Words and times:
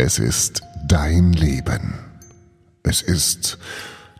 Es 0.00 0.20
ist 0.20 0.62
dein 0.86 1.32
Leben. 1.32 1.98
Es 2.84 3.02
ist 3.02 3.58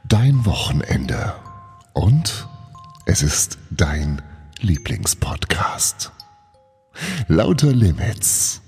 dein 0.08 0.44
Wochenende. 0.44 1.36
Und 1.94 2.48
es 3.06 3.22
ist 3.22 3.58
dein 3.70 4.20
Lieblingspodcast. 4.58 6.10
Lauter 7.28 7.72
Limits. 7.72 8.60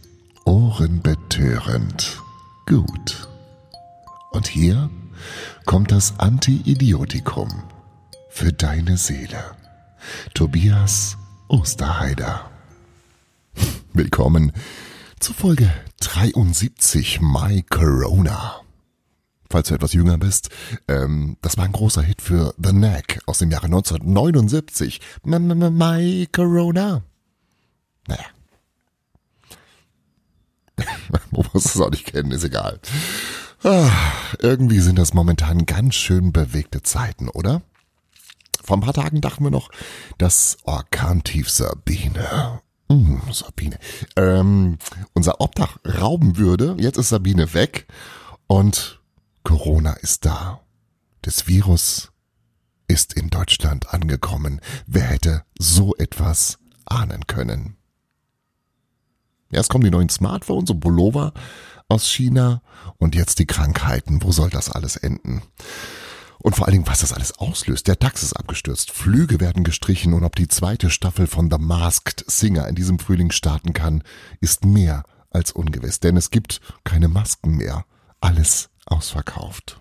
Ohrenbetörend. 0.44 2.22
Gut. 2.66 3.28
Und 4.30 4.46
hier 4.46 4.88
kommt 5.66 5.90
das 5.90 6.14
Anti-Idiotikum 6.20 7.64
für 8.28 8.52
deine 8.52 8.96
Seele. 8.96 9.56
Tobias 10.32 11.16
Osterheider. 11.48 12.48
Willkommen 13.94 14.52
zu 15.18 15.32
Folge 15.32 15.72
73 16.14 17.20
My 17.20 17.62
Corona. 17.62 18.62
Falls 19.48 19.68
du 19.68 19.74
etwas 19.74 19.92
jünger 19.92 20.18
bist, 20.18 20.50
ähm, 20.88 21.36
das 21.40 21.56
war 21.56 21.64
ein 21.64 21.72
großer 21.72 22.02
Hit 22.02 22.20
für 22.20 22.52
The 22.58 22.70
Knack 22.70 23.20
aus 23.26 23.38
dem 23.38 23.52
Jahre 23.52 23.66
1979. 23.66 25.00
My 25.24 26.28
Corona. 26.32 27.04
Naja. 28.08 28.26
Man 31.10 31.46
muss 31.52 31.64
es 31.64 31.80
auch 31.80 31.90
nicht 31.90 32.06
kennen, 32.06 32.32
ist 32.32 32.44
egal. 32.44 32.80
Ah, 33.62 33.90
irgendwie 34.40 34.80
sind 34.80 34.98
das 34.98 35.14
momentan 35.14 35.64
ganz 35.64 35.94
schön 35.94 36.32
bewegte 36.32 36.82
Zeiten, 36.82 37.28
oder? 37.28 37.62
Vor 38.64 38.76
ein 38.76 38.80
paar 38.80 38.94
Tagen 38.94 39.20
dachten 39.20 39.44
wir 39.44 39.50
noch, 39.52 39.70
dass 40.18 40.58
Orkantief 40.64 41.48
Sabine 41.48 42.62
hm, 42.90 43.22
Sabine. 43.32 43.78
Ähm, 44.16 44.78
unser 45.14 45.40
Obdach 45.40 45.78
rauben 45.86 46.36
würde. 46.36 46.76
Jetzt 46.78 46.98
ist 46.98 47.10
Sabine 47.10 47.54
weg 47.54 47.86
und 48.48 49.00
Corona 49.44 49.92
ist 49.92 50.26
da. 50.26 50.60
Das 51.22 51.46
Virus 51.46 52.10
ist 52.88 53.12
in 53.12 53.30
Deutschland 53.30 53.94
angekommen. 53.94 54.60
Wer 54.86 55.04
hätte 55.04 55.44
so 55.56 55.94
etwas 55.96 56.58
ahnen 56.84 57.28
können? 57.28 57.76
Erst 59.52 59.70
kommen 59.70 59.84
die 59.84 59.90
neuen 59.90 60.08
Smartphones 60.08 60.70
und 60.70 60.80
Pullover 60.80 61.32
aus 61.88 62.08
China 62.08 62.60
und 62.98 63.14
jetzt 63.14 63.38
die 63.38 63.46
Krankheiten. 63.46 64.22
Wo 64.22 64.32
soll 64.32 64.50
das 64.50 64.68
alles 64.68 64.96
enden? 64.96 65.42
Und 66.42 66.56
vor 66.56 66.66
allen 66.66 66.72
Dingen, 66.72 66.86
was 66.86 67.00
das 67.00 67.12
alles 67.12 67.38
auslöst. 67.38 67.86
Der 67.86 67.96
DAX 67.96 68.22
ist 68.22 68.32
abgestürzt, 68.32 68.90
Flüge 68.90 69.40
werden 69.40 69.62
gestrichen 69.62 70.14
und 70.14 70.24
ob 70.24 70.36
die 70.36 70.48
zweite 70.48 70.90
Staffel 70.90 71.26
von 71.26 71.50
The 71.50 71.58
Masked 71.58 72.24
Singer 72.26 72.66
in 72.66 72.74
diesem 72.74 72.98
Frühling 72.98 73.30
starten 73.30 73.72
kann, 73.72 74.02
ist 74.40 74.64
mehr 74.64 75.04
als 75.30 75.52
ungewiss. 75.52 76.00
Denn 76.00 76.16
es 76.16 76.30
gibt 76.30 76.60
keine 76.84 77.08
Masken 77.08 77.56
mehr. 77.56 77.84
Alles 78.20 78.70
ausverkauft. 78.86 79.80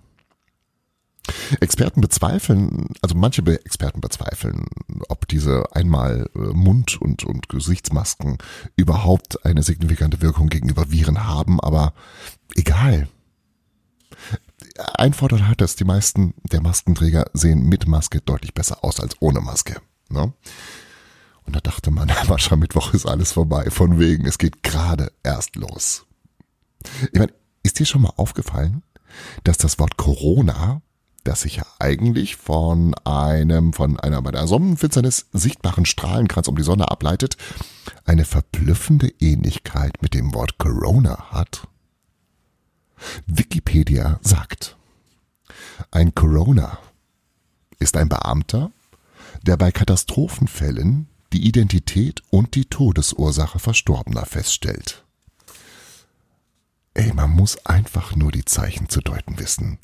Experten 1.61 2.01
bezweifeln, 2.01 2.87
also 3.01 3.15
manche 3.15 3.43
Experten 3.63 4.01
bezweifeln, 4.01 4.65
ob 5.09 5.27
diese 5.27 5.63
einmal 5.73 6.29
äh, 6.35 6.39
Mund- 6.39 6.99
und, 6.99 7.23
und 7.23 7.49
Gesichtsmasken 7.49 8.39
überhaupt 8.75 9.45
eine 9.45 9.61
signifikante 9.61 10.21
Wirkung 10.21 10.49
gegenüber 10.49 10.91
Viren 10.91 11.25
haben, 11.27 11.59
aber 11.59 11.93
egal 12.55 13.07
ein 14.79 15.13
Vorteil 15.13 15.47
hat 15.47 15.61
es, 15.61 15.75
die 15.75 15.83
meisten 15.83 16.33
der 16.43 16.61
Maskenträger 16.61 17.25
sehen 17.33 17.63
mit 17.63 17.87
Maske 17.87 18.21
deutlich 18.21 18.53
besser 18.53 18.83
aus 18.83 18.99
als 18.99 19.15
ohne 19.19 19.41
Maske. 19.41 19.81
Ne? 20.09 20.33
Und 21.45 21.55
da 21.55 21.59
dachte 21.59 21.91
man, 21.91 22.11
Mittwoch 22.57 22.93
ist 22.93 23.05
alles 23.05 23.31
vorbei, 23.31 23.69
von 23.71 23.99
wegen, 23.99 24.25
es 24.25 24.37
geht 24.37 24.63
gerade 24.63 25.11
erst 25.23 25.55
los. 25.55 26.05
Ich 27.11 27.19
meine, 27.19 27.33
ist 27.63 27.79
dir 27.79 27.85
schon 27.85 28.03
mal 28.03 28.13
aufgefallen, 28.15 28.83
dass 29.43 29.57
das 29.57 29.79
Wort 29.79 29.97
Corona, 29.97 30.81
das 31.23 31.41
sich 31.41 31.57
ja 31.57 31.65
eigentlich 31.79 32.37
von 32.37 32.95
einem, 33.03 33.73
von 33.73 33.99
einer 33.99 34.21
bei 34.21 34.31
der 34.31 34.47
Sonnenfinsternis 34.47 35.27
sichtbaren 35.33 35.85
Strahlenkranz 35.85 36.47
um 36.47 36.55
die 36.55 36.63
Sonne 36.63 36.89
ableitet, 36.89 37.35
eine 38.05 38.25
verblüffende 38.25 39.11
Ähnlichkeit 39.19 40.01
mit 40.01 40.13
dem 40.13 40.33
Wort 40.33 40.57
Corona 40.57 41.31
hat? 41.31 41.67
Wikipedia 43.25 44.19
sagt, 44.21 44.77
ein 45.91 46.13
Corona 46.13 46.79
ist 47.79 47.97
ein 47.97 48.09
Beamter, 48.09 48.71
der 49.43 49.57
bei 49.57 49.71
Katastrophenfällen 49.71 51.07
die 51.33 51.47
Identität 51.47 52.21
und 52.29 52.55
die 52.55 52.65
Todesursache 52.65 53.59
Verstorbener 53.59 54.25
feststellt. 54.25 55.03
Ey, 56.93 57.13
man 57.13 57.29
muss 57.29 57.65
einfach 57.65 58.15
nur 58.15 58.31
die 58.31 58.45
Zeichen 58.45 58.89
zu 58.89 59.01
deuten 59.01 59.39
wissen. 59.39 59.77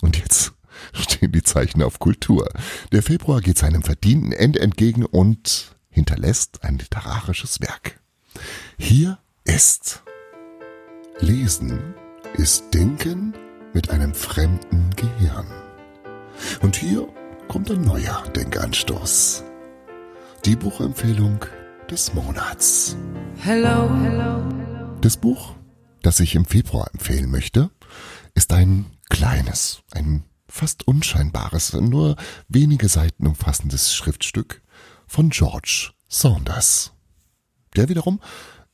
Und 0.00 0.16
jetzt 0.18 0.52
stehen 0.92 1.32
die 1.32 1.42
Zeichen 1.42 1.82
auf 1.82 1.98
Kultur. 1.98 2.48
Der 2.90 3.02
Februar 3.02 3.40
geht 3.40 3.58
seinem 3.58 3.82
verdienten 3.82 4.32
Ende 4.32 4.60
entgegen 4.60 5.04
und 5.04 5.76
hinterlässt 5.90 6.64
ein 6.64 6.78
literarisches 6.78 7.60
Werk. 7.60 8.00
Hier 8.78 9.18
ist 9.44 10.02
Lesen 11.20 11.94
ist 12.34 12.72
Denken 12.74 13.34
mit 13.72 13.90
einem 13.90 14.14
fremden 14.14 14.90
Gehirn. 14.96 15.46
Und 16.62 16.76
hier 16.76 17.08
kommt 17.48 17.70
ein 17.70 17.82
neuer 17.82 18.22
Denkanstoß. 18.34 19.44
Die 20.44 20.56
Buchempfehlung 20.56 21.44
des 21.90 22.14
Monats. 22.14 22.96
Hello, 23.36 23.94
hello. 24.00 24.42
Das 25.00 25.16
Buch, 25.16 25.54
das 26.02 26.18
ich 26.20 26.34
im 26.34 26.44
Februar 26.44 26.90
empfehlen 26.92 27.30
möchte, 27.30 27.70
ist 28.34 28.52
ein 28.52 28.86
kleines, 29.08 29.82
ein 29.92 30.24
fast 30.48 30.88
unscheinbares, 30.88 31.72
nur 31.74 32.16
wenige 32.48 32.88
Seiten 32.88 33.26
umfassendes 33.26 33.94
Schriftstück 33.94 34.62
von 35.06 35.30
George 35.30 35.90
Saunders. 36.08 36.92
Der 37.76 37.88
wiederum 37.88 38.20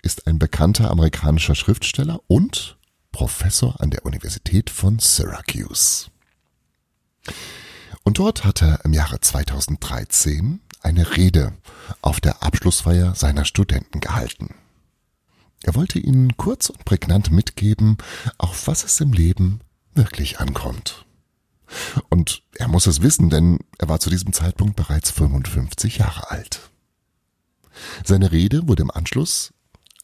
ist 0.03 0.27
ein 0.27 0.39
bekannter 0.39 0.91
amerikanischer 0.91 1.55
Schriftsteller 1.55 2.21
und 2.27 2.79
Professor 3.13 3.81
an 3.81 3.91
der 3.91 4.05
Universität 4.05 4.71
von 4.71 4.99
Syracuse. 4.99 6.11
Und 8.05 8.19
dort 8.19 8.45
hat 8.45 8.63
er 8.63 8.85
im 8.85 8.93
Jahre 8.93 9.21
2013 9.21 10.61
eine 10.83 11.17
Rede 11.17 11.53
auf 12.01 12.21
der 12.21 12.43
Abschlussfeier 12.43 13.15
seiner 13.15 13.45
Studenten 13.45 14.01
gehalten. 14.01 14.55
Er 15.63 15.75
wollte 15.75 15.99
ihnen 15.99 16.37
kurz 16.37 16.71
und 16.71 16.85
prägnant 16.85 17.31
mitgeben, 17.31 17.99
auf 18.39 18.69
was 18.69 18.85
es 18.85 19.01
im 19.01 19.13
Leben 19.13 19.61
wirklich 19.95 20.39
ankommt. 20.39 21.05
Und 22.09 22.43
er 22.55 22.69
muss 22.69 22.87
es 22.87 23.03
wissen, 23.03 23.29
denn 23.29 23.59
er 23.79 23.89
war 23.89 24.01
zu 24.01 24.09
diesem 24.09 24.33
Zeitpunkt 24.33 24.77
bereits 24.77 25.11
55 25.11 25.99
Jahre 25.99 26.31
alt. 26.31 26.71
Seine 28.05 28.33
Rede 28.33 28.67
wurde 28.69 28.83
im 28.83 28.91
Anschluss 28.91 29.53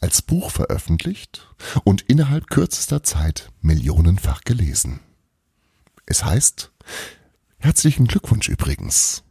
als 0.04 0.20
Buch 0.20 0.50
veröffentlicht 0.50 1.48
und 1.82 2.02
innerhalb 2.02 2.50
kürzester 2.50 3.02
Zeit 3.02 3.50
millionenfach 3.62 4.42
gelesen. 4.42 5.00
Es 6.04 6.26
heißt, 6.26 6.70
herzlichen 7.56 8.06
Glückwunsch 8.06 8.50
übrigens. 8.50 9.22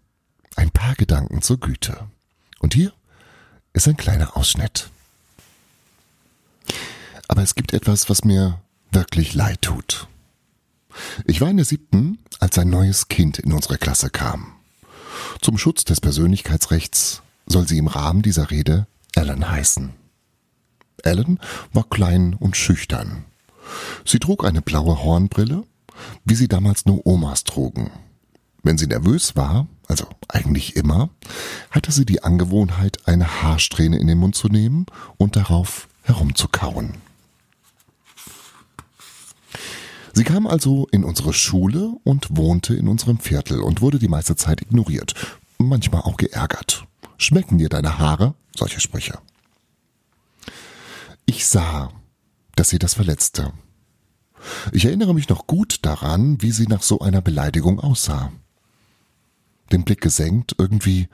Ein 0.56 0.72
paar 0.72 0.96
Gedanken 0.96 1.44
zur 1.44 1.60
Güte. 1.60 2.08
Und 2.58 2.74
hier 2.74 2.92
ist 3.74 3.88
ein 3.88 3.98
kleiner 3.98 4.36
Ausschnitt. 4.36 4.90
Aber 7.28 7.44
es 7.44 7.54
gibt 7.54 7.72
etwas, 7.72 8.10
was 8.10 8.26
mir 8.26 8.60
wirklich 8.92 9.36
leid 9.36 9.62
tut. 9.62 10.08
Ich 11.28 11.40
war 11.40 11.52
in 11.52 11.58
der 11.58 11.68
siebten, 11.68 12.18
als 12.40 12.58
ein 12.58 12.72
neues 12.72 13.10
Kind 13.10 13.38
in 13.38 13.54
unsere 13.54 13.78
Klasse 13.78 14.10
kam. 14.10 14.56
Zum 15.40 15.60
Schutz 15.60 15.84
des 15.84 16.02
Persönlichkeitsrechts 16.02 17.22
soll 17.46 17.68
sie 17.68 17.78
im 17.78 17.86
Rahmen 17.86 18.24
dieser 18.24 18.50
Rede 18.50 18.88
Ellen 19.14 19.48
heißen. 19.48 20.03
Ellen 21.04 21.40
war 21.72 21.86
klein 21.90 22.36
und 22.40 22.58
schüchtern. 22.58 23.26
Sie 24.06 24.20
trug 24.20 24.46
eine 24.46 24.62
blaue 24.62 25.04
Hornbrille, 25.04 25.64
wie 26.26 26.36
sie 26.36 26.48
damals 26.48 26.86
nur 26.86 27.06
Omas 27.06 27.44
trugen. 27.44 27.92
Wenn 28.64 28.78
sie 28.78 28.88
nervös 28.88 29.36
war, 29.36 29.68
also 29.88 30.08
eigentlich 30.28 30.76
immer, 30.76 31.10
hatte 31.72 31.92
sie 31.92 32.06
die 32.06 32.24
Angewohnheit, 32.24 33.08
eine 33.08 33.42
Haarsträhne 33.42 33.98
in 33.98 34.08
den 34.08 34.18
Mund 34.18 34.36
zu 34.36 34.48
nehmen 34.48 34.86
und 35.18 35.36
darauf 35.36 35.88
herumzukauen. 36.04 36.96
Sie 40.14 40.24
kam 40.24 40.46
also 40.46 40.88
in 40.92 41.04
unsere 41.04 41.34
Schule 41.34 41.96
und 42.04 42.38
wohnte 42.38 42.76
in 42.76 42.88
unserem 42.88 43.20
Viertel 43.20 43.62
und 43.62 43.82
wurde 43.82 43.98
die 44.00 44.08
meiste 44.08 44.36
Zeit 44.36 44.62
ignoriert, 44.62 45.16
manchmal 45.58 46.02
auch 46.02 46.18
geärgert. 46.18 46.86
Schmecken 47.18 47.58
dir 47.58 47.70
deine 47.70 47.98
Haare? 47.98 48.36
Solche 48.56 48.80
Sprüche. 48.80 49.18
Ich 51.36 51.48
sah, 51.48 51.92
dass 52.56 52.70
sie 52.70 52.78
das 52.78 52.94
verletzte. 52.94 53.54
Ich 54.72 54.86
erinnere 54.86 55.16
mich 55.16 55.30
noch 55.30 55.48
gut 55.48 55.80
daran, 55.82 56.40
wie 56.44 56.52
sie 56.52 56.68
nach 56.68 56.84
so 56.84 57.00
einer 57.00 57.22
Beleidigung 57.22 57.80
aussah. 57.80 58.32
Den 59.72 59.84
Blick 59.84 60.00
gesenkt, 60.00 60.54
irgendwie 60.60 61.08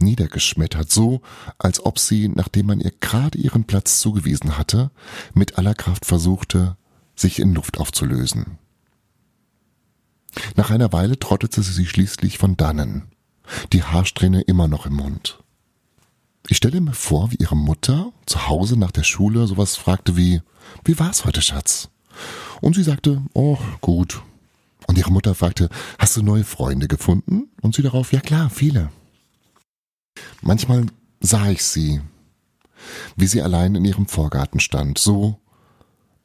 niedergeschmettert, 0.00 0.90
so 0.90 1.20
als 1.56 1.78
ob 1.86 2.00
sie, 2.00 2.28
nachdem 2.28 2.66
man 2.66 2.80
ihr 2.80 2.90
gerade 2.98 3.38
ihren 3.38 3.62
Platz 3.62 4.00
zugewiesen 4.00 4.58
hatte, 4.58 4.90
mit 5.34 5.56
aller 5.56 5.76
Kraft 5.76 6.04
versuchte, 6.04 6.76
sich 7.14 7.38
in 7.38 7.54
Luft 7.54 7.78
aufzulösen. 7.78 8.58
Nach 10.56 10.72
einer 10.72 10.92
Weile 10.92 11.16
trottete 11.16 11.62
sie 11.62 11.86
schließlich 11.86 12.38
von 12.38 12.56
dannen, 12.56 13.12
die 13.72 13.84
Haarsträhne 13.84 14.40
immer 14.40 14.66
noch 14.66 14.84
im 14.84 14.94
Mund. 14.94 15.38
Ich 16.46 16.56
stelle 16.56 16.80
mir 16.80 16.94
vor, 16.94 17.30
wie 17.32 17.36
ihre 17.36 17.56
Mutter 17.56 18.12
zu 18.26 18.48
Hause 18.48 18.78
nach 18.78 18.92
der 18.92 19.02
Schule 19.02 19.46
sowas 19.46 19.76
fragte 19.76 20.16
wie, 20.16 20.40
wie 20.84 20.98
war's 20.98 21.24
heute, 21.24 21.42
Schatz? 21.42 21.88
Und 22.60 22.74
sie 22.74 22.82
sagte, 22.82 23.22
oh, 23.34 23.58
gut. 23.80 24.22
Und 24.86 24.96
ihre 24.96 25.12
Mutter 25.12 25.34
fragte, 25.34 25.68
hast 25.98 26.16
du 26.16 26.22
neue 26.22 26.44
Freunde 26.44 26.88
gefunden? 26.88 27.50
Und 27.60 27.74
sie 27.74 27.82
darauf, 27.82 28.12
ja 28.12 28.20
klar, 28.20 28.48
viele. 28.50 28.90
Manchmal 30.40 30.86
sah 31.20 31.50
ich 31.50 31.62
sie, 31.62 32.00
wie 33.16 33.26
sie 33.26 33.42
allein 33.42 33.74
in 33.74 33.84
ihrem 33.84 34.06
Vorgarten 34.06 34.60
stand, 34.60 34.98
so, 34.98 35.38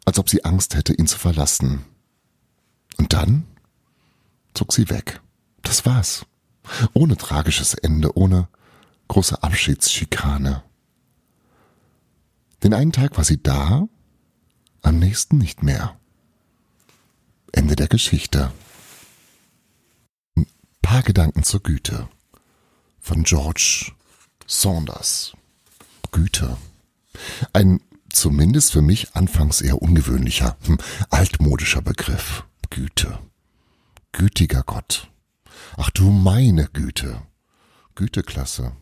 als 0.06 0.20
ob 0.20 0.30
sie 0.30 0.46
Angst 0.46 0.76
hätte, 0.76 0.94
ihn 0.94 1.08
zu 1.08 1.18
verlassen. 1.18 1.84
Und 2.98 3.14
dann 3.14 3.46
zog 4.54 4.74
sie 4.74 4.90
weg. 4.90 5.22
Das 5.62 5.86
war's. 5.86 6.26
Ohne 6.94 7.18
tragisches 7.18 7.74
Ende, 7.74 8.18
ohne 8.18 8.48
große 9.08 9.42
Abschiedsschikane. 9.44 10.64
Den 12.64 12.74
einen 12.74 12.92
Tag 12.92 13.18
war 13.18 13.24
sie 13.24 13.42
da, 13.42 13.88
am 14.82 15.00
nächsten 15.00 15.38
nicht 15.38 15.64
mehr. 15.64 16.00
Ende 17.52 17.76
der 17.76 17.88
Geschichte. 17.88 18.52
Ein 20.36 20.48
paar 20.82 21.04
Gedanken 21.04 21.44
zur 21.44 21.62
Güte 21.62 22.10
von 23.00 23.24
George 23.24 23.92
Saunders. 24.48 25.34
Güte. 26.12 26.58
Ein 27.52 27.82
zumindest 28.10 28.72
für 28.72 28.82
mich 28.82 29.16
anfangs 29.16 29.62
eher 29.62 29.82
ungewöhnlicher, 29.82 30.58
hm, 30.66 30.78
altmodischer 31.10 31.82
Begriff. 31.82 32.46
Güte. 32.70 33.20
Gütiger 34.14 34.64
Gott. 34.64 35.12
Ach 35.78 35.90
du 35.90 36.10
meine 36.10 36.68
Güte. 36.68 37.22
Güteklasse. 37.96 38.74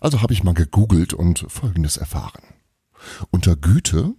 Also 0.00 0.22
habe 0.22 0.32
ich 0.32 0.44
mal 0.44 0.54
gegoogelt 0.54 1.12
und 1.12 1.44
Folgendes 1.48 1.96
erfahren. 1.96 2.42
Unter 3.30 3.56
Güte 3.56 4.14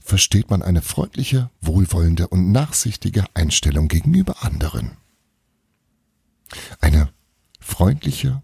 versteht 0.00 0.50
man 0.50 0.62
eine 0.62 0.82
freundliche, 0.82 1.50
wohlwollende 1.60 2.28
und 2.28 2.52
nachsichtige 2.52 3.24
Einstellung 3.34 3.88
gegenüber 3.88 4.42
anderen. 4.42 4.96
Eine 6.80 7.10
freundliche, 7.60 8.42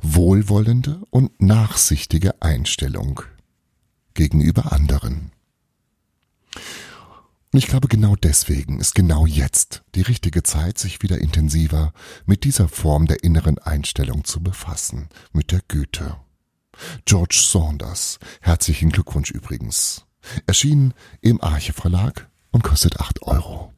wohlwollende 0.00 1.02
und 1.10 1.40
nachsichtige 1.40 2.40
Einstellung 2.40 3.20
gegenüber 4.14 4.72
anderen. 4.72 5.32
Und 7.56 7.62
ich 7.62 7.68
glaube, 7.68 7.88
genau 7.88 8.16
deswegen 8.16 8.80
ist 8.80 8.94
genau 8.94 9.24
jetzt 9.24 9.82
die 9.94 10.02
richtige 10.02 10.42
Zeit, 10.42 10.76
sich 10.76 11.00
wieder 11.00 11.16
intensiver 11.22 11.94
mit 12.26 12.44
dieser 12.44 12.68
Form 12.68 13.06
der 13.06 13.24
inneren 13.24 13.56
Einstellung 13.56 14.24
zu 14.24 14.42
befassen, 14.42 15.08
mit 15.32 15.52
der 15.52 15.62
Güte. 15.66 16.18
George 17.06 17.40
Saunders, 17.42 18.18
herzlichen 18.42 18.90
Glückwunsch 18.90 19.30
übrigens. 19.30 20.04
Erschienen 20.46 20.92
im 21.22 21.40
Arche 21.40 21.72
Verlag 21.72 22.28
und 22.50 22.62
kostet 22.62 23.00
acht 23.00 23.22
Euro. 23.22 23.72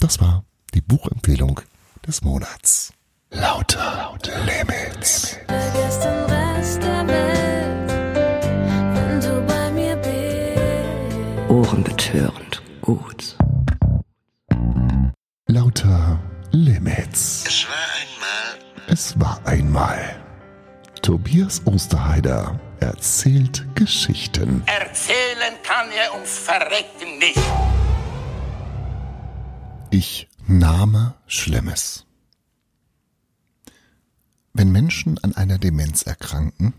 Das 0.00 0.20
war 0.20 0.44
die 0.74 0.80
Buchempfehlung 0.80 1.60
des 2.04 2.22
Monats. 2.22 2.92
Lauter, 3.30 3.96
lauter 3.96 4.44
Limits. 4.44 5.36
Vergiss 5.46 6.00
den 6.00 6.24
Rest 6.24 6.84
gut. 12.84 13.36
Lauter 15.46 16.20
Limits. 16.52 17.44
Es 17.46 17.66
war 17.66 17.78
einmal 18.02 18.88
Es 18.88 19.18
war 19.18 19.46
einmal. 19.46 20.22
Tobias 21.00 21.62
Osterheider 21.66 22.60
erzählt 22.80 23.66
Geschichten. 23.74 24.62
Erzählen 24.66 25.54
kann 25.62 25.88
er 25.92 26.14
ums 26.14 26.36
Verrecken 26.36 27.18
nicht. 27.18 27.38
Ich 29.90 30.28
nahme 30.46 31.14
Schlimmes. 31.26 32.04
Wenn 34.52 34.70
Menschen 34.70 35.18
an 35.24 35.34
einer 35.34 35.58
Demenz 35.58 36.02
erkranken, 36.02 36.74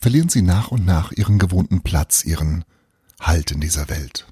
verlieren 0.00 0.30
sie 0.30 0.42
nach 0.42 0.70
und 0.70 0.86
nach 0.86 1.12
ihren 1.12 1.38
gewohnten 1.38 1.82
Platz, 1.82 2.24
ihren 2.24 2.64
Halt 3.20 3.50
in 3.52 3.60
dieser 3.60 3.90
Welt. 3.90 4.26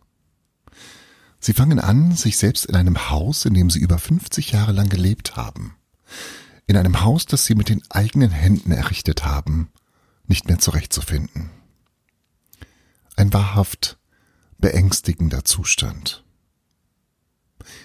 Sie 1.41 1.55
fangen 1.55 1.81
an, 1.81 2.15
sich 2.15 2.37
selbst 2.37 2.67
in 2.67 2.77
einem 2.77 3.09
Haus, 3.09 3.47
in 3.47 3.55
dem 3.55 3.71
sie 3.71 3.79
über 3.79 3.99
50 3.99 4.53
Jahre 4.53 4.73
lang 4.73 4.91
gelebt 4.91 5.37
haben, 5.37 5.75
in 6.67 6.77
einem 6.77 7.01
Haus, 7.01 7.25
das 7.25 7.47
sie 7.47 7.55
mit 7.55 7.71
den 7.71 7.83
eigenen 7.89 8.31
Händen 8.31 8.73
errichtet 8.73 9.25
haben, 9.25 9.71
nicht 10.27 10.49
mehr 10.49 10.59
zurechtzufinden. 10.59 11.51
Ein 13.17 13.33
wahrhaft 13.33 13.99
beängstigender 14.59 15.45
Zustand. 15.45 16.25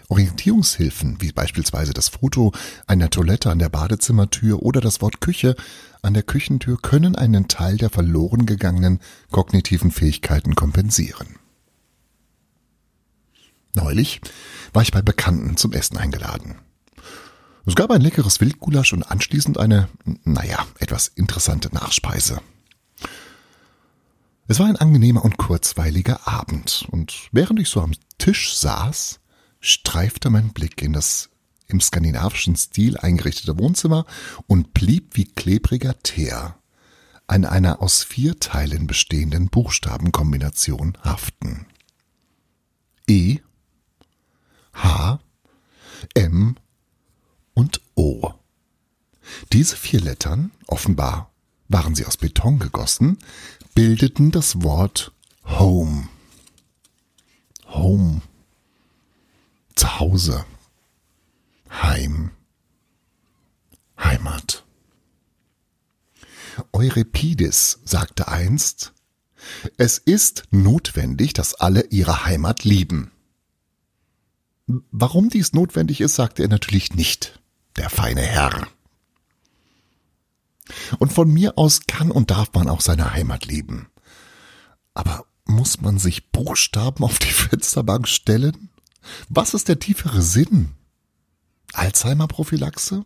Orientierungshilfen, 0.10 1.22
wie 1.22 1.32
beispielsweise 1.32 1.94
das 1.94 2.10
Foto 2.10 2.52
einer 2.88 3.10
Toilette 3.10 3.50
an 3.50 3.60
der 3.60 3.70
Badezimmertür 3.70 4.62
oder 4.62 4.82
das 4.82 5.02
Wort 5.02 5.22
Küche 5.22 5.56
an 6.02 6.14
der 6.14 6.24
Küchentür, 6.24 6.78
können 6.82 7.16
einen 7.16 7.48
Teil 7.48 7.78
der 7.78 7.90
verloren 7.90 8.46
gegangenen 8.46 9.00
kognitiven 9.32 9.92
Fähigkeiten 9.92 10.56
kompensieren. 10.56 11.40
Neulich 13.76 14.22
war 14.74 14.82
ich 14.82 14.92
bei 14.92 15.02
Bekannten 15.02 15.58
zum 15.58 15.74
Essen 15.74 15.98
eingeladen. 15.98 16.56
Es 17.66 17.76
gab 17.76 17.92
ein 17.92 18.02
leckeres 18.02 18.42
Wildgulasch 18.42 18.94
und 18.94 19.04
anschließend 19.04 19.58
eine, 19.58 19.90
naja, 20.24 20.66
etwas 20.80 21.08
interessante 21.08 21.74
Nachspeise. 21.74 22.42
Es 24.48 24.60
war 24.60 24.68
ein 24.68 24.76
angenehmer 24.76 25.26
und 25.26 25.38
kurzweiliger 25.38 26.28
Abend, 26.28 26.86
und 26.92 27.30
während 27.32 27.60
ich 27.60 27.70
so 27.70 27.82
am 27.82 27.94
Tisch 28.20 28.56
saß, 28.56 29.20
streifte 29.60 30.30
mein 30.30 30.54
Blick 30.54 30.82
in 30.84 30.94
das 30.94 31.30
im 31.68 31.82
skandinavischen 31.82 32.56
Stil 32.56 32.98
eingerichtete 32.98 33.58
Wohnzimmer 33.58 34.06
und 34.46 34.76
blieb 34.76 35.16
wie 35.16 35.26
klebriger 35.26 35.98
Teer 36.04 36.60
an 37.26 37.44
einer 37.44 37.82
aus 37.82 38.04
vier 38.04 38.40
Teilen 38.40 38.86
bestehenden 38.86 39.50
Buchstabenkombination 39.50 40.96
haften. 41.04 41.66
E, 43.08 43.40
H, 44.76 45.20
M 46.14 46.56
und 47.54 47.82
O. 47.96 48.34
Diese 49.54 49.76
vier 49.76 50.02
Lettern, 50.02 50.52
offenbar 50.68 51.32
waren 51.68 51.96
sie 51.96 52.06
aus 52.06 52.18
Beton 52.18 52.60
gegossen, 52.60 53.18
bildeten 53.74 54.32
das 54.32 54.62
Wort 54.62 55.12
Home. 55.46 56.10
Home. 57.68 58.22
Zuhause. 59.76 60.46
Heim. 61.70 62.32
Heimat. 64.00 64.64
Euripides 66.72 67.80
sagte 67.84 68.28
einst, 68.28 68.94
es 69.78 69.98
ist 69.98 70.44
notwendig, 70.52 71.34
dass 71.34 71.54
alle 71.54 71.86
ihre 71.88 72.26
Heimat 72.26 72.64
lieben. 72.64 73.12
Warum 74.68 75.30
dies 75.30 75.54
notwendig 75.54 76.02
ist, 76.02 76.16
sagte 76.16 76.44
er 76.44 76.50
natürlich 76.50 76.94
nicht, 76.94 77.40
der 77.76 77.90
feine 77.90 78.22
Herr. 78.22 78.68
Und 80.98 81.14
von 81.14 81.32
mir 81.32 81.58
aus 81.58 81.82
kann 81.88 82.10
und 82.10 82.32
darf 82.32 82.52
man 82.54 82.68
auch 82.68 82.82
seine 82.82 83.14
Heimat 83.14 83.46
lieben. 83.46 83.88
Aber 84.96 85.26
muss 85.46 85.82
man 85.82 86.00
sich 86.00 86.32
Buchstaben 86.32 87.04
auf 87.04 87.20
die 87.20 87.28
Fensterbank 87.32 88.08
stellen? 88.08 88.70
Was 89.30 89.54
ist 89.54 89.68
der 89.68 89.80
tiefere 89.80 90.22
Sinn? 90.24 90.72
Alzheimer-Prophylaxe? 91.74 93.06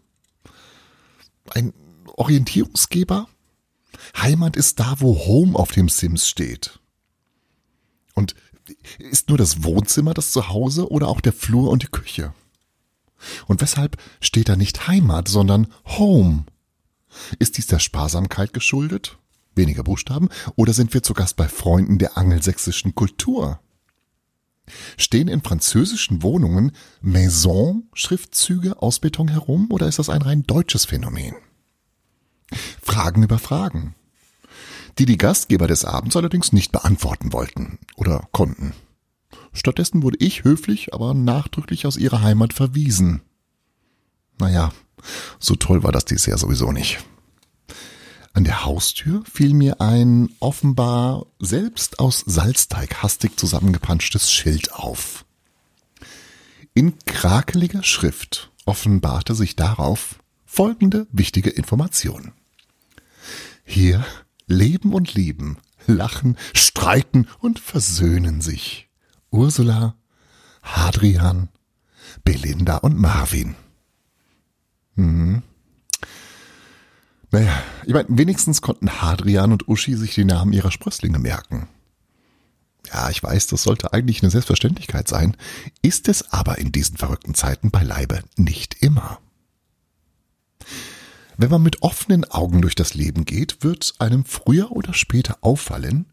Ein 1.50 1.74
Orientierungsgeber? 2.16 3.28
Heimat 4.16 4.56
ist 4.56 4.80
da, 4.80 4.96
wo 5.00 5.18
Home 5.26 5.58
auf 5.58 5.72
dem 5.72 5.90
Sims 5.90 6.30
steht. 6.30 6.80
Und 8.14 8.36
ist 8.98 9.30
nur 9.30 9.38
das 9.38 9.64
Wohnzimmer 9.64 10.14
das 10.14 10.32
Zuhause 10.32 10.90
oder 10.90 11.08
auch 11.08 11.22
der 11.22 11.34
Flur 11.34 11.70
und 11.70 11.84
die 11.84 11.88
Küche? 11.88 12.34
Und 13.48 13.62
weshalb 13.62 13.98
steht 14.22 14.50
da 14.50 14.56
nicht 14.56 14.88
Heimat, 14.88 15.28
sondern 15.28 15.68
Home? 15.86 16.46
Ist 17.40 17.58
dies 17.58 17.68
der 17.68 17.80
Sparsamkeit 17.80 18.54
geschuldet? 18.54 19.18
Weniger 19.56 19.84
Buchstaben? 19.84 20.30
Oder 20.56 20.74
sind 20.74 20.94
wir 20.94 21.04
zu 21.04 21.14
Gast 21.14 21.36
bei 21.36 21.48
Freunden 21.48 21.98
der 21.98 22.18
angelsächsischen 22.18 22.96
Kultur? 22.96 23.60
Stehen 24.98 25.28
in 25.28 25.42
französischen 25.42 26.22
Wohnungen 26.22 26.72
Maison-Schriftzüge 27.02 28.82
aus 28.82 29.00
Beton 29.00 29.28
herum 29.28 29.68
oder 29.72 29.88
ist 29.88 30.00
das 30.00 30.10
ein 30.10 30.22
rein 30.22 30.44
deutsches 30.44 30.86
Phänomen? 30.86 31.36
Fragen 32.82 33.24
über 33.24 33.40
Fragen, 33.40 33.96
die 34.98 35.06
die 35.06 35.18
Gastgeber 35.18 35.68
des 35.68 35.86
Abends 35.86 36.16
allerdings 36.16 36.52
nicht 36.52 36.72
beantworten 36.72 37.34
wollten 37.34 37.80
oder 37.96 38.28
konnten. 38.32 38.74
Stattdessen 39.54 40.04
wurde 40.04 40.18
ich 40.20 40.44
höflich, 40.44 40.94
aber 40.94 41.14
nachdrücklich 41.14 41.86
aus 41.86 41.98
ihrer 41.98 42.22
Heimat 42.22 42.54
verwiesen. 42.54 43.22
Naja, 44.38 44.72
so 45.40 45.56
toll 45.56 45.84
war 45.84 45.92
das 45.92 46.06
dies 46.06 46.26
Jahr 46.26 46.38
sowieso 46.38 46.72
nicht. 46.72 47.00
An 48.34 48.44
der 48.44 48.64
Haustür 48.64 49.24
fiel 49.26 49.54
mir 49.54 49.82
ein 49.82 50.30
offenbar 50.40 51.26
selbst 51.40 52.00
aus 52.00 52.24
Salzteig 52.26 53.02
hastig 53.02 53.38
zusammengepanschtes 53.38 54.32
Schild 54.32 54.74
auf. 54.74 55.26
In 56.74 56.98
krakeliger 57.06 57.84
Schrift 57.84 58.52
offenbarte 58.66 59.34
sich 59.34 59.56
darauf 59.56 60.20
folgende 60.46 61.08
wichtige 61.12 61.50
Information. 61.50 62.32
Hier 63.66 64.06
leben 64.50 64.94
und 64.94 65.14
lieben, 65.14 65.58
lachen, 65.88 66.38
streiten 66.54 67.28
und 67.40 67.60
versöhnen 67.60 68.42
sich 68.42 68.90
Ursula, 69.32 69.96
Hadrian, 70.62 71.50
Belinda 72.24 72.78
und 72.78 73.00
Marvin. 73.00 73.56
Mhm. 74.96 75.44
Naja, 77.32 77.62
ich 77.86 77.94
meine, 77.94 78.08
wenigstens 78.10 78.62
konnten 78.62 79.02
Hadrian 79.02 79.52
und 79.52 79.68
Uschi 79.68 79.96
sich 79.96 80.16
die 80.16 80.26
Namen 80.26 80.52
ihrer 80.52 80.72
Sprösslinge 80.72 81.20
merken. 81.20 81.68
Ja, 82.92 83.10
ich 83.10 83.22
weiß, 83.22 83.48
das 83.48 83.64
sollte 83.64 83.94
eigentlich 83.94 84.24
eine 84.24 84.32
Selbstverständlichkeit 84.32 85.08
sein, 85.08 85.38
ist 85.84 86.08
es 86.08 86.32
aber 86.32 86.58
in 86.58 86.72
diesen 86.72 86.98
verrückten 86.98 87.36
Zeiten 87.36 87.70
beileibe 87.70 88.22
nicht 88.36 88.82
immer. 88.82 89.20
Wenn 91.42 91.52
man 91.52 91.64
mit 91.64 91.84
offenen 91.84 92.30
Augen 92.30 92.62
durch 92.62 92.76
das 92.76 92.96
Leben 92.96 93.24
geht, 93.24 93.64
wird 93.64 93.94
einem 94.00 94.26
früher 94.26 94.74
oder 94.74 94.94
später 94.94 95.38
auffallen, 95.40 96.06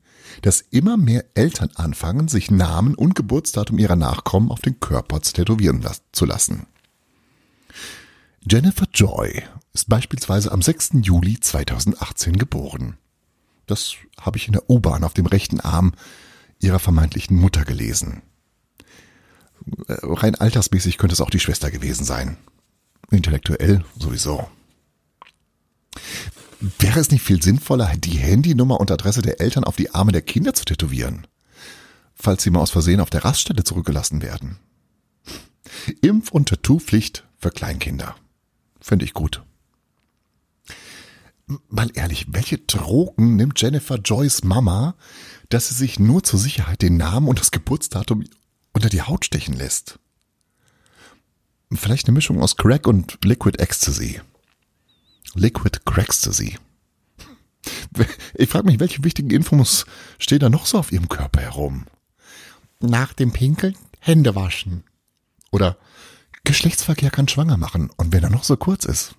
dass 0.42 0.60
immer 0.60 0.96
mehr 0.96 1.24
Eltern 1.34 1.70
anfangen, 1.74 2.28
sich 2.28 2.52
Namen 2.52 2.94
und 2.94 3.16
Geburtsdatum 3.16 3.80
ihrer 3.80 3.96
Nachkommen 3.96 4.52
auf 4.52 4.60
den 4.60 4.78
Körper 4.78 5.20
tätowieren 5.20 5.84
zu 6.12 6.26
lassen. 6.26 6.68
Jennifer 8.48 8.86
Joy 8.94 9.42
ist 9.74 9.88
beispielsweise 9.88 10.52
am 10.52 10.62
6. 10.62 10.90
Juli 11.02 11.40
2018 11.40 12.36
geboren. 12.36 12.96
Das 13.66 13.94
habe 14.20 14.38
ich 14.38 14.46
in 14.46 14.52
der 14.52 14.70
U-Bahn 14.70 15.02
auf 15.02 15.14
dem 15.14 15.26
rechten 15.26 15.58
Arm 15.58 15.94
ihrer 16.60 16.78
vermeintlichen 16.78 17.36
Mutter 17.36 17.64
gelesen. 17.64 18.22
Äh, 19.88 19.96
rein 20.02 20.36
altersmäßig 20.36 20.98
könnte 20.98 21.14
es 21.14 21.20
auch 21.20 21.30
die 21.30 21.40
Schwester 21.40 21.72
gewesen 21.72 22.04
sein. 22.04 22.36
Intellektuell 23.10 23.84
sowieso. 23.98 24.48
Wäre 26.78 27.00
es 27.00 27.10
nicht 27.10 27.22
viel 27.22 27.42
sinnvoller, 27.42 27.92
die 27.96 28.18
Handynummer 28.18 28.80
und 28.80 28.90
Adresse 28.90 29.22
der 29.22 29.40
Eltern 29.40 29.64
auf 29.64 29.76
die 29.76 29.90
Arme 29.90 30.12
der 30.12 30.22
Kinder 30.22 30.54
zu 30.54 30.64
tätowieren? 30.64 31.26
Falls 32.14 32.42
sie 32.42 32.50
mal 32.50 32.60
aus 32.60 32.70
Versehen 32.70 33.00
auf 33.00 33.10
der 33.10 33.24
Raststätte 33.24 33.62
zurückgelassen 33.62 34.22
werden. 34.22 34.58
Impf- 36.02 36.30
und 36.30 36.48
Tattoo-Pflicht 36.48 37.24
für 37.38 37.50
Kleinkinder. 37.50 38.16
Finde 38.80 39.04
ich 39.04 39.12
gut. 39.12 39.42
Mal 41.68 41.90
ehrlich, 41.94 42.26
welche 42.30 42.58
Drogen 42.58 43.36
nimmt 43.36 43.60
Jennifer 43.60 43.96
Joyce 43.96 44.42
Mama, 44.42 44.96
dass 45.48 45.68
sie 45.68 45.74
sich 45.74 45.98
nur 45.98 46.24
zur 46.24 46.40
Sicherheit 46.40 46.82
den 46.82 46.96
Namen 46.96 47.28
und 47.28 47.38
das 47.38 47.52
Geburtsdatum 47.52 48.24
unter 48.72 48.88
die 48.88 49.02
Haut 49.02 49.24
stechen 49.24 49.54
lässt? 49.54 49.98
Vielleicht 51.72 52.06
eine 52.06 52.14
Mischung 52.14 52.42
aus 52.42 52.56
Crack 52.56 52.86
und 52.86 53.18
Liquid 53.24 53.60
Ecstasy. 53.60 54.20
Liquid 55.36 55.80
Crackstasy. 55.84 56.58
Ich 58.34 58.48
frage 58.48 58.66
mich, 58.66 58.80
welche 58.80 59.04
wichtigen 59.04 59.30
Infos 59.30 59.84
stehen 60.18 60.38
da 60.38 60.48
noch 60.48 60.66
so 60.66 60.78
auf 60.78 60.92
ihrem 60.92 61.08
Körper 61.08 61.40
herum? 61.40 61.86
Nach 62.80 63.12
dem 63.12 63.32
Pinkeln 63.32 63.76
Hände 64.00 64.34
waschen. 64.34 64.84
Oder 65.50 65.76
Geschlechtsverkehr 66.44 67.10
kann 67.10 67.28
schwanger 67.28 67.56
machen 67.56 67.90
und 67.96 68.12
wenn 68.12 68.22
er 68.22 68.30
noch 68.30 68.44
so 68.44 68.56
kurz 68.56 68.84
ist. 68.84 69.14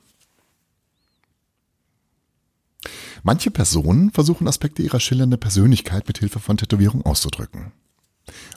Manche 3.21 3.51
Personen 3.51 4.11
versuchen 4.11 4.47
Aspekte 4.47 4.81
ihrer 4.81 4.99
schillernden 4.99 5.39
Persönlichkeit 5.39 6.07
mit 6.07 6.19
Hilfe 6.19 6.39
von 6.39 6.57
Tätowierung 6.57 7.05
auszudrücken. 7.05 7.73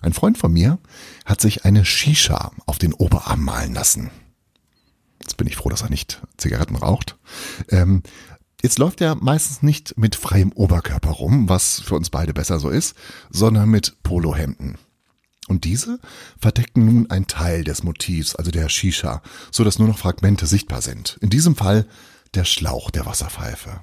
Ein 0.00 0.12
Freund 0.12 0.38
von 0.38 0.52
mir 0.52 0.78
hat 1.24 1.40
sich 1.40 1.64
eine 1.64 1.84
Shisha 1.84 2.52
auf 2.66 2.78
den 2.78 2.94
Oberarm 2.94 3.44
malen 3.44 3.74
lassen. 3.74 4.10
Jetzt 5.30 5.36
bin 5.36 5.46
ich 5.46 5.54
froh, 5.54 5.68
dass 5.68 5.82
er 5.82 5.90
nicht 5.90 6.20
Zigaretten 6.38 6.74
raucht. 6.74 7.16
Ähm, 7.68 8.02
jetzt 8.62 8.80
läuft 8.80 9.00
er 9.00 9.14
meistens 9.14 9.62
nicht 9.62 9.96
mit 9.96 10.16
freiem 10.16 10.50
Oberkörper 10.50 11.10
rum, 11.10 11.48
was 11.48 11.78
für 11.78 11.94
uns 11.94 12.10
beide 12.10 12.34
besser 12.34 12.58
so 12.58 12.68
ist, 12.68 12.96
sondern 13.30 13.68
mit 13.68 14.02
Polohemden. 14.02 14.76
Und 15.46 15.62
diese 15.62 16.00
verdecken 16.36 16.84
nun 16.84 17.10
einen 17.12 17.28
Teil 17.28 17.62
des 17.62 17.84
Motivs, 17.84 18.34
also 18.34 18.50
der 18.50 18.68
Shisha, 18.68 19.22
so 19.52 19.62
dass 19.62 19.78
nur 19.78 19.86
noch 19.86 19.98
Fragmente 19.98 20.48
sichtbar 20.48 20.82
sind. 20.82 21.16
In 21.20 21.30
diesem 21.30 21.54
Fall 21.54 21.86
der 22.34 22.44
Schlauch 22.44 22.90
der 22.90 23.06
Wasserpfeife. 23.06 23.82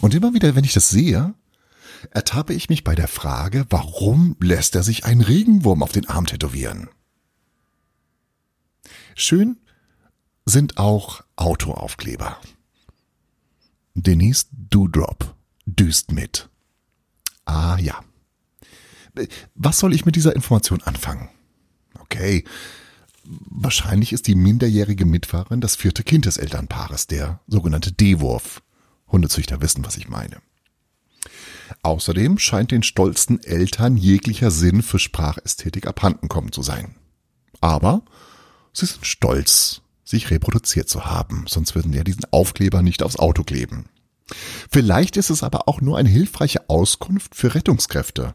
Und 0.00 0.14
immer 0.14 0.32
wieder, 0.32 0.54
wenn 0.54 0.62
ich 0.62 0.74
das 0.74 0.90
sehe, 0.90 1.34
ertappe 2.12 2.54
ich 2.54 2.68
mich 2.68 2.84
bei 2.84 2.94
der 2.94 3.08
Frage, 3.08 3.66
warum 3.68 4.36
lässt 4.38 4.76
er 4.76 4.84
sich 4.84 5.06
einen 5.06 5.22
Regenwurm 5.22 5.82
auf 5.82 5.90
den 5.90 6.08
Arm 6.08 6.26
tätowieren? 6.26 6.88
Schön 9.16 9.56
sind 10.52 10.76
auch 10.76 11.22
Autoaufkleber. 11.36 12.36
Denise 13.94 14.46
Doudrop 14.52 15.34
düst 15.66 16.12
mit. 16.12 16.48
Ah 17.44 17.78
ja. 17.78 18.04
Was 19.54 19.78
soll 19.78 19.94
ich 19.94 20.04
mit 20.04 20.14
dieser 20.14 20.36
Information 20.36 20.82
anfangen? 20.82 21.28
Okay, 21.98 22.44
wahrscheinlich 23.24 24.12
ist 24.12 24.26
die 24.26 24.34
minderjährige 24.34 25.04
Mitfahrerin 25.04 25.60
das 25.60 25.76
vierte 25.76 26.02
Kind 26.02 26.26
des 26.26 26.36
Elternpaares, 26.36 27.06
der 27.06 27.40
sogenannte 27.46 27.92
D-Wurf. 27.92 28.62
Hundezüchter 29.08 29.60
wissen, 29.60 29.84
was 29.84 29.96
ich 29.96 30.08
meine. 30.08 30.40
Außerdem 31.82 32.38
scheint 32.38 32.70
den 32.70 32.82
stolzen 32.82 33.42
Eltern 33.42 33.96
jeglicher 33.96 34.50
Sinn 34.50 34.82
für 34.82 34.98
Sprachästhetik 34.98 35.86
abhanden 35.86 36.28
kommen 36.28 36.52
zu 36.52 36.62
sein. 36.62 36.94
Aber 37.60 38.02
sie 38.72 38.86
sind 38.86 39.06
stolz, 39.06 39.82
sich 40.12 40.30
reproduziert 40.30 40.88
zu 40.88 41.06
haben, 41.06 41.46
sonst 41.48 41.74
würden 41.74 41.92
ja 41.92 42.04
diesen 42.04 42.24
Aufkleber 42.30 42.82
nicht 42.82 43.02
aufs 43.02 43.16
Auto 43.16 43.42
kleben. 43.42 43.86
Vielleicht 44.70 45.16
ist 45.16 45.30
es 45.30 45.42
aber 45.42 45.68
auch 45.68 45.80
nur 45.80 45.98
eine 45.98 46.08
hilfreiche 46.08 46.70
Auskunft 46.70 47.34
für 47.34 47.54
Rettungskräfte, 47.54 48.34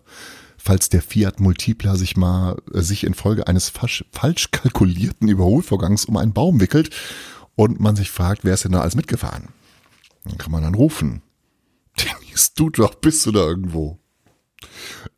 falls 0.57 0.89
der 0.89 1.01
Fiat 1.01 1.39
Multipla 1.39 1.95
sich 1.95 2.17
mal 2.17 2.57
äh, 2.73 2.81
sich 2.81 3.05
infolge 3.05 3.47
eines 3.47 3.69
falsch, 3.69 4.03
falsch 4.11 4.51
kalkulierten 4.51 5.29
Überholvorgangs 5.29 6.05
um 6.05 6.17
einen 6.17 6.33
Baum 6.33 6.59
wickelt 6.59 6.89
und 7.55 7.79
man 7.79 7.95
sich 7.95 8.11
fragt, 8.11 8.43
wer 8.43 8.55
ist 8.55 8.65
denn 8.65 8.73
da 8.73 8.81
alles 8.81 8.95
mitgefahren? 8.95 9.49
Dann 10.25 10.37
kann 10.37 10.51
man 10.51 10.63
dann 10.63 10.75
rufen. 10.75 11.21
Dennis, 11.97 12.53
du 12.53 12.69
doch, 12.69 12.95
bist 12.95 13.25
du 13.25 13.31
da 13.31 13.39
irgendwo? 13.39 13.97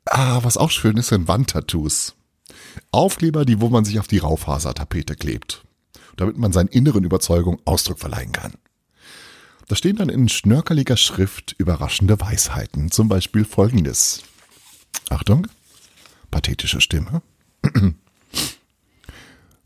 Ah, 0.06 0.40
was 0.44 0.58
auch 0.58 0.72
schön 0.72 0.98
ist, 0.98 1.08
sind 1.08 1.28
Wandtattoos. 1.28 2.16
Aufkleber, 2.92 3.46
die, 3.46 3.62
wo 3.62 3.70
man 3.70 3.86
sich 3.86 4.00
auf 4.00 4.08
die 4.08 4.18
Raufasertapete 4.20 5.16
klebt 5.16 5.64
damit 6.18 6.38
man 6.38 6.52
seinen 6.52 6.70
inneren 6.70 7.04
Überzeugungen 7.04 7.60
Ausdruck 7.66 8.00
verleihen 8.00 8.32
kann. 8.32 8.54
Da 9.68 9.76
stehen 9.76 9.98
dann 9.98 10.10
in 10.10 10.30
schnörkeliger 10.30 10.98
Schrift 10.98 11.54
überraschende 11.58 12.20
Weisheiten, 12.20 12.90
zum 12.92 13.08
Beispiel 13.08 13.46
folgendes. 13.46 14.24
Achtung, 15.10 15.48
pathetische 16.32 16.82
Stimme. 16.82 17.22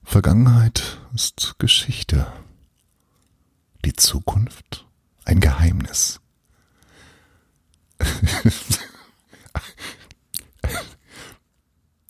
Vergangenheit 0.03 0.99
ist 1.15 1.55
Geschichte. 1.57 2.27
Die 3.85 3.93
Zukunft 3.93 4.85
ein 5.25 5.39
Geheimnis. 5.39 6.19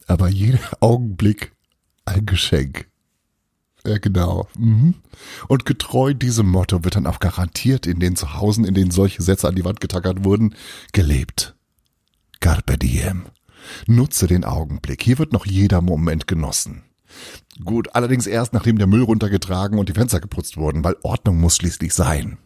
Aber 0.07 0.27
jeder 0.29 0.59
Augenblick 0.79 1.53
ein 2.05 2.25
Geschenk. 2.25 2.89
Ja, 3.85 3.97
genau. 3.97 4.47
Mhm. 4.57 4.95
Und 5.47 5.65
getreu 5.65 6.13
diesem 6.13 6.47
Motto 6.49 6.83
wird 6.83 6.95
dann 6.95 7.07
auch 7.07 7.19
garantiert 7.19 7.85
in 7.85 7.99
den 7.99 8.15
Zuhausen, 8.15 8.63
in 8.63 8.73
denen 8.73 8.91
solche 8.91 9.21
Sätze 9.21 9.47
an 9.47 9.55
die 9.55 9.65
Wand 9.65 9.81
getackert 9.81 10.23
wurden, 10.23 10.55
gelebt. 10.93 11.55
Carpe 12.39 12.77
diem. 12.77 13.25
Nutze 13.87 14.27
den 14.27 14.45
Augenblick. 14.45 15.03
Hier 15.03 15.19
wird 15.19 15.33
noch 15.33 15.45
jeder 15.45 15.81
Moment 15.81 16.27
genossen. 16.27 16.83
Gut, 17.63 17.93
allerdings 17.93 18.25
erst 18.25 18.53
nachdem 18.53 18.77
der 18.77 18.87
Müll 18.87 19.03
runtergetragen 19.03 19.77
und 19.77 19.89
die 19.89 19.93
Fenster 19.93 20.19
geputzt 20.19 20.57
wurden, 20.57 20.83
weil 20.83 20.95
Ordnung 21.03 21.39
muss 21.39 21.57
schließlich 21.57 21.93
sein. 21.93 22.37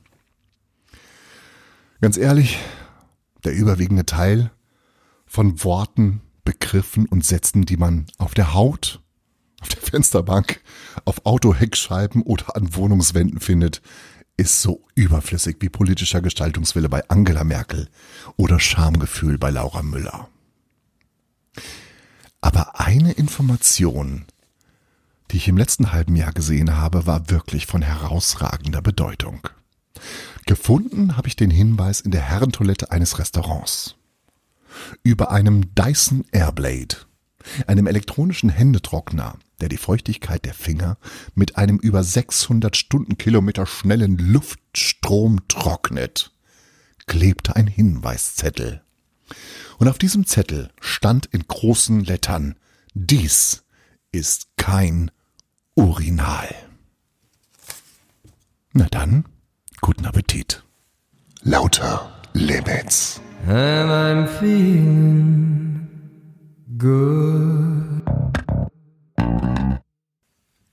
Ganz 2.02 2.18
ehrlich, 2.18 2.60
der 3.44 3.56
überwiegende 3.56 4.06
Teil 4.06 4.52
von 5.26 5.64
Worten, 5.64 6.22
Begriffen 6.44 7.06
und 7.06 7.26
Sätzen, 7.26 7.66
die 7.66 7.78
man 7.78 8.08
auf 8.18 8.34
der 8.34 8.54
Haut 8.54 9.02
auf 9.62 9.70
der 9.70 9.82
Fensterbank, 9.82 10.62
auf 11.06 11.26
Autoheckscheiben 11.26 12.22
oder 12.22 12.56
an 12.56 12.76
Wohnungswänden 12.76 13.40
findet, 13.40 13.82
ist 14.38 14.62
so 14.62 14.86
überflüssig 14.94 15.58
wie 15.62 15.70
politischer 15.70 16.22
Gestaltungswille 16.22 16.90
bei 16.90 17.08
Angela 17.10 17.44
Merkel 17.44 17.90
oder 18.36 18.60
Schamgefühl 18.60 19.38
bei 19.38 19.50
Laura 19.50 19.82
Müller. 19.82 20.30
Aber 22.40 22.80
eine 22.80 23.14
Information, 23.14 24.26
die 25.32 25.38
ich 25.38 25.48
im 25.48 25.58
letzten 25.58 25.92
halben 25.92 26.16
Jahr 26.16 26.34
gesehen 26.34 26.76
habe, 26.76 27.08
war 27.08 27.32
wirklich 27.32 27.66
von 27.66 27.82
herausragender 27.82 28.82
Bedeutung. 28.82 29.50
Gefunden 30.46 31.18
habe 31.18 31.28
ich 31.28 31.36
den 31.36 31.50
Hinweis 31.50 32.00
in 32.00 32.12
der 32.12 32.22
Herrentoilette 32.22 32.92
eines 32.92 33.18
Restaurants. 33.18 33.96
Über 35.02 35.32
einem 35.32 35.74
Dyson 35.74 36.24
Airblade, 36.32 36.98
einem 37.68 37.88
elektronischen 37.88 38.50
Händetrockner, 38.50 39.38
der 39.62 39.70
die 39.70 39.78
Feuchtigkeit 39.78 40.46
der 40.46 40.54
Finger 40.54 40.98
mit 41.36 41.58
einem 41.58 41.78
über 41.78 42.04
600 42.04 42.76
Stundenkilometer 42.76 43.66
schnellen 43.66 44.18
Luftstrom 44.18 45.48
trocknet, 45.48 46.32
klebte 47.08 47.56
ein 47.56 47.68
Hinweiszettel. 47.68 48.82
Und 49.78 49.88
auf 49.88 49.98
diesem 49.98 50.26
Zettel 50.26 50.70
stand 50.80 51.28
in 51.28 51.48
großen 51.48 52.04
Lettern, 52.04 52.56
dies 52.94 53.64
ist 54.12 54.48
kein 54.58 55.12
Urinal. 55.76 56.54
Na 58.74 58.88
dann, 58.90 59.26
guten 59.82 60.06
Appetit. 60.06 60.64
Lauter 61.44 62.12
Limits. 62.34 63.22
And 63.48 63.90
I'm 63.90 64.28
feeling 64.28 65.87
good. 66.78 68.04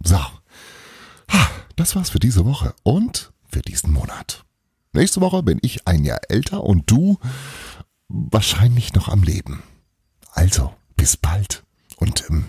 So. 0.05 0.19
Das 1.77 1.97
war's 1.97 2.11
für 2.11 2.21
diese 2.21 2.45
Woche 2.45 2.75
und 2.83 3.33
für 3.49 3.61
diesen 3.61 3.93
Monat. 3.93 4.45
Nächste 4.93 5.21
Woche 5.21 5.43
bin 5.43 5.59
ich 5.63 5.89
ein 5.89 6.05
Jahr 6.05 6.21
älter 6.29 6.63
und 6.63 6.91
du 6.91 7.19
wahrscheinlich 8.09 8.95
noch 8.95 9.09
am 9.09 9.23
Leben. 9.23 9.63
Also, 10.33 10.73
bis 10.97 11.17
bald. 11.17 11.65
Und 11.97 12.25
ähm, 12.31 12.47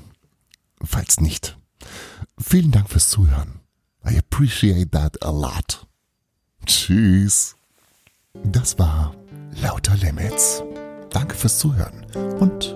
falls 0.84 1.20
nicht, 1.20 1.58
vielen 2.38 2.72
Dank 2.72 2.90
fürs 2.90 3.10
Zuhören. 3.10 3.62
I 4.08 4.18
appreciate 4.18 4.92
that 4.92 5.24
a 5.24 5.32
lot. 5.32 5.88
Tschüss. 6.66 7.56
Das 8.44 8.78
war 8.78 9.16
Lauter 9.62 9.96
Limits. 9.96 10.62
Danke 11.10 11.36
fürs 11.36 11.58
Zuhören 11.58 12.06
und 12.40 12.76